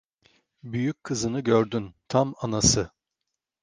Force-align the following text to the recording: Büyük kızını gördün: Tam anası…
Büyük 0.63 1.03
kızını 1.03 1.39
gördün: 1.39 1.93
Tam 2.07 2.33
anası… 2.37 2.91